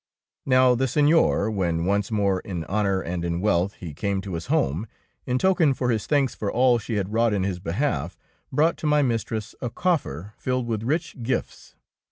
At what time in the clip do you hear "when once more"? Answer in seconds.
1.51-2.39